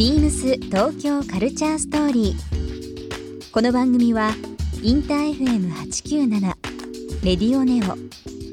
[0.00, 3.52] ビームス東京カルチャーストーリー。
[3.52, 4.30] この番組は
[4.82, 6.40] インター FM897
[7.22, 7.98] レディオネオ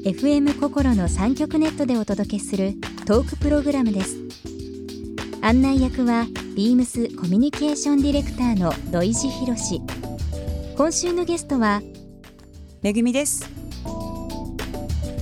[0.06, 2.74] FM 心の三極ネットでお届けする
[3.06, 4.18] トークプログラムです。
[5.40, 9.80] 案内役はビームスコミュニケーションディレクターの土井博志。
[10.76, 11.80] 今週のゲストは
[12.82, 13.48] めぐみです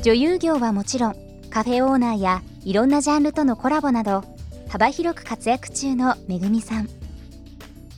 [0.02, 1.14] 女優業はもちろん
[1.50, 4.24] カフェオーナーやいろんなジャンルとのコラボなど
[4.68, 6.88] 幅広く活躍中のめぐみさん。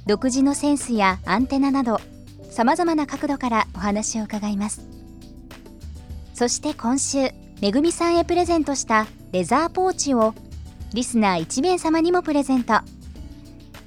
[0.07, 2.01] 独自のセンスやアンテナなど
[2.51, 4.83] さまざまな角度からお話を伺います。
[6.35, 10.35] そして今週めぐみさんへプレゼントしたレザーポーチを
[10.95, 12.75] リスナー1名様にもプレゼント。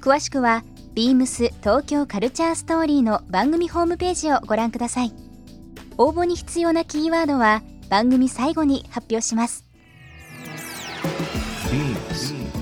[0.00, 5.12] 詳しくはビームス東京カルチャーストーリーの番組ホームページをご覧ください。
[5.98, 9.64] 応募に必要なキーワードは番組最後に発表します。
[11.72, 12.61] Beams.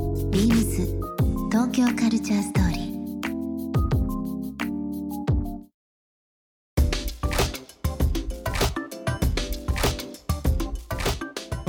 [0.31, 0.85] ビームス
[1.51, 2.80] 東京カルチャーストーリー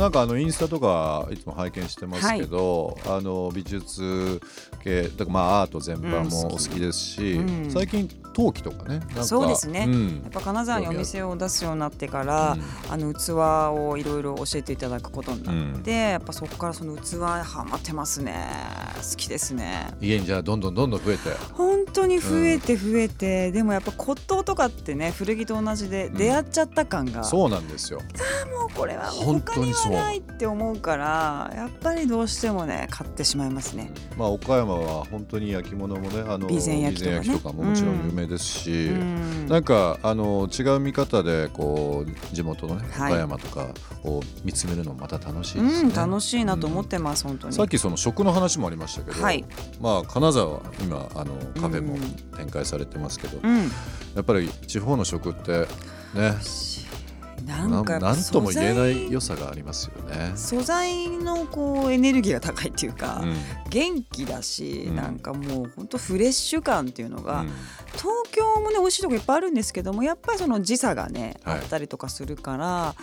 [0.02, 4.40] なんかあのインスタとかいつも拝見してますけど、あの美術
[4.82, 7.70] 系だからまあアート全般もお好きですし、うん。
[7.70, 9.86] 最近陶器とかねそうですね。
[9.86, 10.22] ん。
[10.22, 12.56] やっぱ金沢にお店を出すようになってから、
[12.90, 13.30] あの器
[13.78, 18.48] をいろいろ教えていただくことになって、やっぱそこからその器ハマってますね。
[18.96, 19.86] 好きですね。
[20.00, 21.30] 家にじゃあどんどんどんどん増えて。
[21.52, 28.00] 本当に増えて増えて、でもやっぱ骨董とかってね古着と同じで出会っちゃった感が、そうなんですよ。
[28.00, 29.91] もうこれは他に当にそう。
[29.91, 33.92] はないって思うからやっぱりどうしてもね買ってしまいますね。
[34.16, 39.46] まあ岡山は本当に焼き物もねあの備前焼きとかももちろん有名ですし、うん。
[39.46, 43.12] なんかあの違う見方でこう地元のね、はい。
[43.12, 43.68] 岡山とか
[44.04, 45.88] を見つめるのもまた楽しいですね。
[45.88, 47.54] うん、楽しいなと思ってます、本当に。
[47.54, 49.44] さっきその食の話もありましたけど、はい。
[49.80, 52.00] まあ金沢は今あのカフェもうん。
[52.32, 53.62] 展開されてますけど、うん、
[54.14, 55.66] やっぱり地方の食って
[56.14, 56.32] ね
[57.46, 60.32] ななんんかなんとも言えない素材良さがありますよね。
[60.36, 63.36] 素材のこうエネルギーが高いっていうか、うん。
[63.70, 64.96] 元気だし、うん。
[64.96, 67.50] なんかもう本当フレッシュ感っていうのが、うん
[67.92, 71.58] 東京もね美味しいとこいっぱいあるんですけどもやっぱりその時差がね、はい。
[71.58, 72.94] あったりとかするから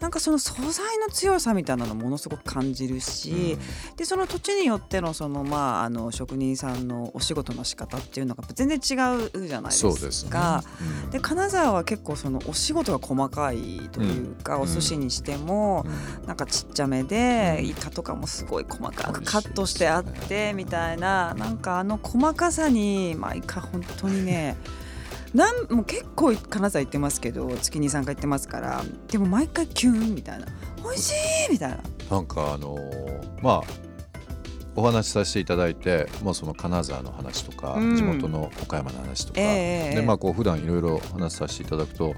[0.00, 3.58] なんかその素材の強さみたいなのものすごく感じるし、
[3.96, 9.92] でその土地によってのそのまああの職人さんのお仕事の仕方っていうのが全然違うじゃないですか。
[10.00, 10.30] ですね。
[11.04, 11.10] うん。
[11.10, 14.62] で金沢は結構そのお仕事が細かいというか、うん。
[14.62, 15.84] お寿司にしても、
[16.26, 24.37] なんかちっちゃめで、イカとかもすごい細かくカットしてあってみたいななんかあの細かさに毎回本当にね
[25.34, 30.46] なんもう結構金沢行ってますけど月に3回行ってますからでも毎回キュンみたいな。
[30.82, 31.12] 美味し
[31.48, 31.78] いみたいな。
[32.10, 33.88] なんかあのーまあ
[34.74, 37.96] お話しさせていただいて、まあ、その金沢の話とか、うん。
[37.96, 42.14] 地元の岡山の話とか、ええでまあこう普段いろいろ話させていただくと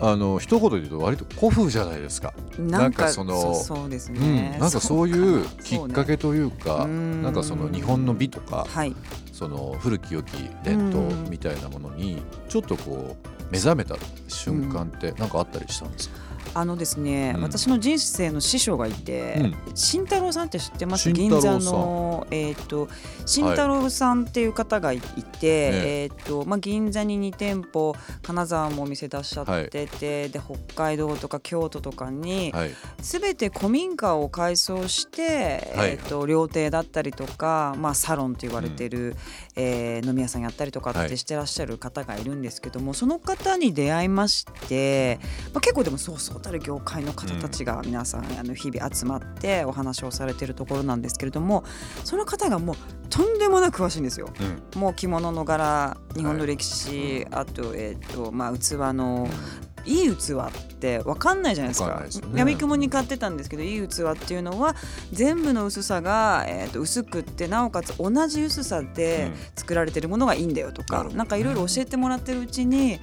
[0.00, 2.34] あの一言で言うと割と古風じゃないですか。
[2.58, 8.94] なんかそのそうですうんね、なんかそういうきっかけというか、うんなんかその日本の美とか、はい。
[9.32, 10.30] その古き良き
[10.62, 13.96] 伝統みたいなものにちょっとこう目覚めた
[14.28, 16.14] 瞬間ってなんかあったりしたんですか、
[16.54, 17.42] あのですね、うん。
[17.42, 19.56] 私の人生の師匠がいて、うん。
[19.74, 21.04] 慎太郎さんって知ってます？
[21.04, 22.88] 慎銀座のえっ、と
[23.26, 32.70] 慎太郎さんっていう方がいて、えっ、とまあ銀座に2店舗金沢もお店出しちゃってて、で北海道とか京都とかにはい。
[33.02, 35.90] すべて古民家を改装して、はい。
[35.90, 39.16] えっ、と料亭だったりとかまあサロンと言われてる、
[39.56, 41.06] えー飲み屋さんやったりとかはい。
[41.06, 45.18] ってしてらっしゃる方がいるんですけども、その方に出会いまして、
[45.52, 51.64] まあ、結構でもそうそうたる業界の方たちが皆さん、あの日々集まってお話をされてるところなんですけれども
[52.04, 52.76] その方がもう
[53.10, 54.28] とんでもなく詳しいんですよ。
[54.74, 54.80] うん。
[54.80, 59.28] もう着物の柄日本の歴史、あと,、えーとまあ、器の
[59.86, 61.88] いい器って分かんないじゃないですか。
[61.88, 62.38] わかすよね。
[62.38, 64.74] やみくもに買ってたんですけどいい器っていうのは
[65.12, 72.98] 全部の薄さが、えー、と薄くってなおかつ同じ薄さで作られてるものがいいんだよとか、なるほどなんかいろいろ教えてもらってるうちに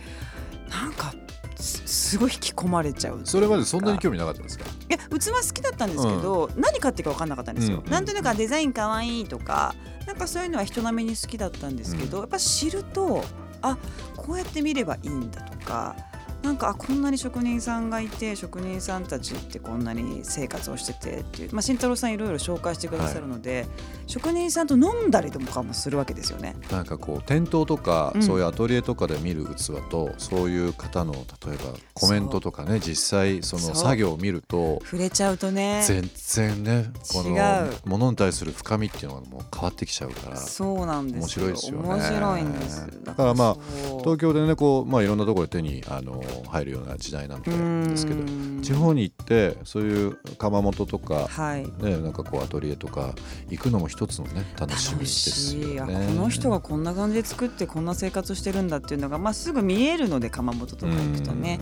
[0.69, 1.13] なんか
[1.55, 3.21] すすごい引き込まれちゃう。
[3.23, 4.65] それまでそんなに興味なかったですか？
[4.65, 9.75] いや器好きだったんですけど、何買っていいか分かんなかったんですよ、うんうんなんとなくデザインかわいいとか
[10.07, 13.23] なんかそういうのは人並みに好きだったんですけど、やっぱ知ると
[13.61, 13.77] あ
[14.17, 15.95] こうやって見ればいいんだとか
[16.43, 23.67] なんかあこんなに職人さんがいて職人さんたちってこんなに生活をしててっていう、まあ、慎太郎さんいろいろ紹介してくださるので、
[24.07, 26.55] 職人さんと飲んだりとかもするわけですよね。
[26.71, 28.23] なんかこう店頭とか、うん。
[28.23, 35.83] そういうアトリエとかで見る器とそういう方の例えばコメントとかね実際その作業を見ると触れちゃうとね。
[35.85, 37.33] 全然ねこ違う。
[37.35, 41.87] のものに対する深みっていうのがもう変わってきちゃうからそうなんです面白いですよね。
[41.89, 43.57] 面白いんですだからまあ
[43.99, 53.13] 東京でねこう、まあ、いろんなところで手にあの入るような時代なんでですけどうん地方に行ってそういう窯元とか、はいね、なんかこうアトリエとか
[53.49, 56.05] 行くのも一つのね楽しみ楽ですよね。
[56.07, 61.59] この人がこんな感じで作ってこんな生活してるんだっていうのが、まあ、すぐ見えるので窯元とか行くとね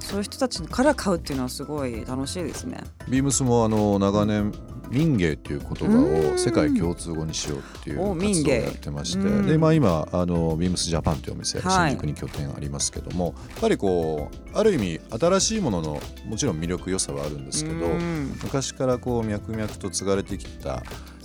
[0.00, 2.78] そういう人たちから買うっていうのはすごい楽しいですね。
[3.08, 4.52] ビームスもあの長年
[4.90, 9.18] 民芸っていう言葉を世界共通語にしようっていう活動をやってまして。
[9.20, 9.46] うん。
[9.46, 11.90] で、まあ、今あのビームスジャパンというお店、はい。
[11.92, 18.38] 新宿に拠点ありますけどもやっぱりこうある意味新しいもののもちろん魅力良さはあるんですけどうん。
[18.42, 20.82] 昔からこう脈々と継がれてきた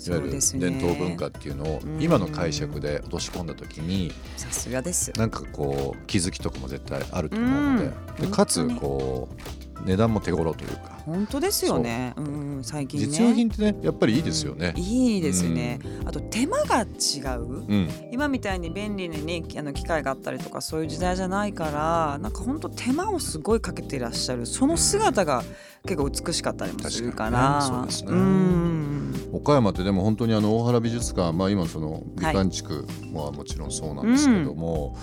[0.08, 2.02] いわゆる伝統文化っていうのをうん。
[2.02, 5.12] 今の解釈で落とし込んだ時にさすがです。
[5.18, 7.86] なんかこう気づきとかも絶対あると思うので。
[7.86, 8.30] うん。
[8.30, 11.00] でかつこう値段も手頃というか。
[11.06, 12.13] 本当ですよね。
[12.18, 12.22] う。
[12.22, 13.06] ん最近ね。
[13.07, 14.74] 実用品ってねやっぱりいいですよね。
[14.75, 14.81] うん。
[14.81, 15.80] いいですね。
[16.06, 17.42] あと手間が違う。
[17.42, 17.89] うん。
[18.12, 24.45] 今みたいに便利にあの機械があったりとかそういう時代じゃないからなんか本当手間をすごいかけていらっしゃる。
[24.45, 25.44] その姿が
[25.86, 27.81] 結構美しかったりもするから。
[27.83, 28.12] うですね。
[28.12, 29.13] ん。
[29.31, 34.95] 岡山ってでも本当にあの大原美術館、まあ、今その美観地区はもちろんそうなんですけども、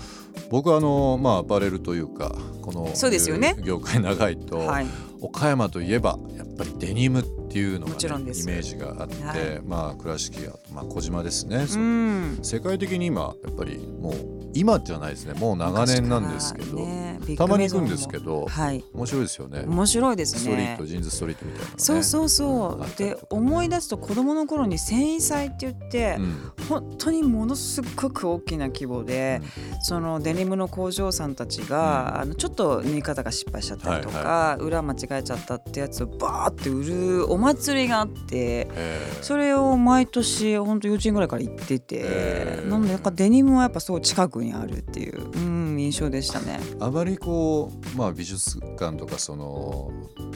[0.52, 3.56] 僕はあの、まあ、アパレルというかこのそうですよね。
[3.64, 4.86] 業界長いと、はい。
[5.22, 9.62] 岡山といえばやっぱりデニムっていうのが、ね、イメージがあって、はい。
[9.64, 12.38] まあ倉敷や、まあ、小島ですね、そうん。
[12.42, 15.34] 世界的に今やっぱりもう今じゃないですね。
[15.34, 17.02] もう長年なんですけど、ね
[17.36, 18.84] たまに行くんですけど、はい。
[18.92, 19.64] 面白いですよね。
[19.66, 20.40] 面白いですね。
[20.40, 22.46] ストリートジーンズストリートみたいなね、そうそうそ
[22.78, 26.52] う、あったりで思い出すと子供の頃に繊維祭って言って、うん。
[26.68, 29.40] 本当にものすごく大きな規模で、
[29.80, 46.60] そのデニムの工場さんたちが、あのちょっと縫い方が失敗しちゃったりとか、は裏間違えちゃったってやつをバーって売るお祭りがあってえーそれを毎年本当幼稚園ぐらいから行ってて、なのでなんかデニムはやっぱそう近くにあるっていう、うん、印象でしたね。
[46.80, 49.90] あまりこう、まあ、美術館とかその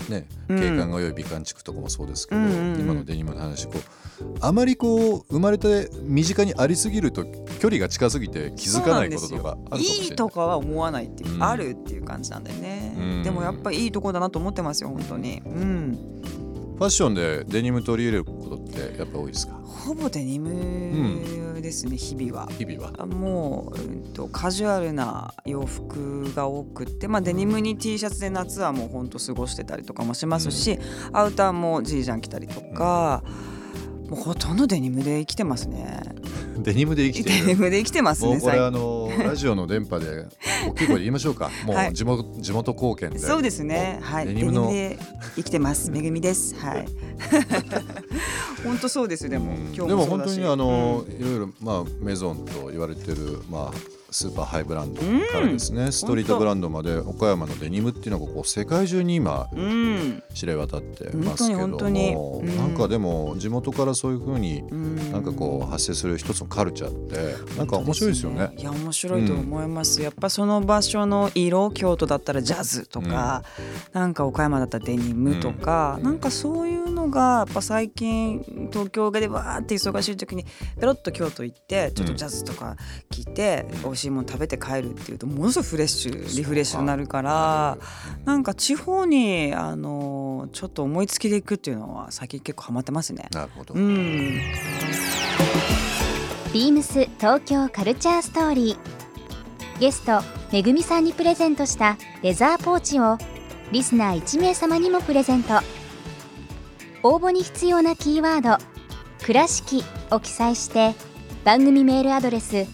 [0.08, 0.58] ねうん。
[0.58, 2.80] 景観が良い美観地区とかもそうですけど、うんうんうん。
[2.80, 3.80] 今のデニムの話こう
[4.40, 7.24] あまりこう生まれて身近にありすぎると
[7.60, 10.06] 距離が近すぎて気づかないこととかあるかもしれない。
[10.06, 13.22] いいとかは思わないっていう、うんあるっていう感じなんだよね、うん。
[13.22, 15.42] でもやっぱいいとこだなと思ってますよ本当に。
[15.44, 15.98] うん。
[16.76, 19.55] ファッションでデニム取り入れることってやっぱ多いですか？
[19.86, 22.48] ほぼデニムですね、日々は。
[22.48, 22.92] 日々は。
[22.98, 30.80] あもう、うん、とカジュアルな洋服が多くって、まあ、デニムに T シャツで夏はもうほんと過ごしてたりとかもしますし、
[31.12, 33.22] アウターもジージャン着たりとか、
[34.08, 36.00] もうほとんどデニムで生きてますね
[36.58, 40.26] デニムで生きてデニるムで生きてますねもうこれ最あのラジオの電波で
[40.68, 43.98] 大きい声で言いましょうか もはいう地元,、地元貢献でそうですね。
[44.02, 44.26] はい。
[44.26, 44.98] デニムで
[45.36, 45.90] 生きてます。
[45.92, 46.54] めぐみです。
[46.56, 46.86] はい。
[48.64, 49.28] 本当そうです。
[49.28, 62.56] でも、うん今日もでも本当にあの、いろいろまあメゾンと言われてるまあスーパーハイブランドからですね、ストリートブランドまで岡山のデニムっていうのがこう世界中に今うん、うん知れ渡ってますけども、うん。
[62.56, 65.12] なんかでも地元からそういうふうにうん。
[65.12, 68.50] なんかこう発生する一つのカルチャーってなんか面白いですよね。
[68.56, 73.42] いや面白いと思います、やっぱその場所の色京都だったらジャズとか、
[73.92, 76.04] なんか岡山だったらデニムとか、うん。
[76.04, 80.44] なんかそういうのがやっぱ最近東京でわーって忙しい時に
[80.78, 82.76] ペロッと京都行ってちょっとジャズとか
[83.10, 87.78] 聞いて、美味しいもの食べて帰るっていうとものすごいフレッシュリフレッシュになるから
[88.24, 93.28] なんか地方にあのちょっと思いつきで行くっていうのは最近結構ハマってますね。
[93.32, 93.74] なるほど。
[93.74, 94.40] うん
[96.52, 100.22] ビームス東京カルチャーストーリーゲスト
[100.52, 103.18] めぐみさんにプレゼントしたレザーポーチを
[103.72, 105.60] リスナー1名様にもプレゼント
[107.02, 108.64] 応募に必要なキーワード
[109.22, 110.94] 「倉敷」を記載して
[111.44, 112.64] 番組メールアドレス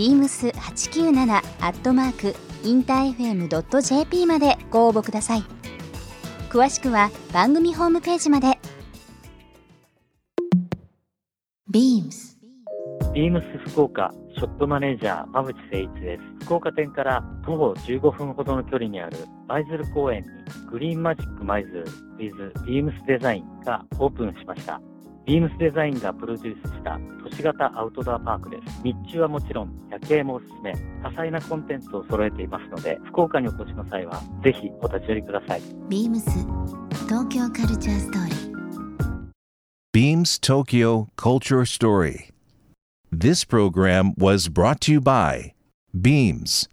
[0.00, 2.34] beams897 アットマーク
[2.66, 5.42] インター FM.jp までご応募ください
[6.48, 8.58] 詳しくは番組ホームページまで
[11.70, 12.30] Beams
[13.12, 16.44] ビームス福岡ショップマネージャー馬淵誠一です。
[16.44, 20.28] 福岡店から徒歩15分ほどの距離にある舞鶴公園に
[20.70, 21.84] グリーンマジック舞鶴
[22.16, 24.80] with ビームスデザインがオープンしました。
[25.26, 28.82] ビームスデザインがプロデュースした都市型アウトドアパークです。
[28.82, 35.62] 日中はもちろん夜景もおすすめ、多彩なコンテンツを揃えていますので、福岡にお越しの際はぜひお立ち寄りください。
[35.88, 36.30] ビームス
[37.06, 38.50] 東京カルチャーストーリー
[39.92, 42.30] Beams Tokyo Culture Story.
[43.12, 45.52] This program was brought to you by
[45.92, 46.68] Beams.